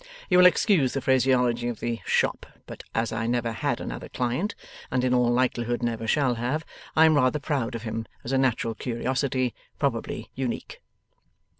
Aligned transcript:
You 0.31 0.39
will 0.39 0.47
excuse 0.47 0.93
the 0.93 1.01
phraseology 1.01 1.67
of 1.67 1.79
the 1.79 1.99
shop, 2.07 2.47
but 2.65 2.81
as 2.95 3.11
I 3.13 3.27
never 3.27 3.51
had 3.51 3.79
another 3.79 4.09
client, 4.09 4.55
and 4.89 5.03
in 5.03 5.13
all 5.13 5.29
likelihood 5.31 5.83
never 5.83 6.07
shall 6.07 6.33
have, 6.41 6.65
I 6.95 7.05
am 7.05 7.13
rather 7.13 7.37
proud 7.37 7.75
of 7.75 7.83
him 7.83 8.07
as 8.23 8.31
a 8.31 8.39
natural 8.39 8.73
curiosity 8.73 9.53
probably 9.77 10.31
unique. 10.33 10.81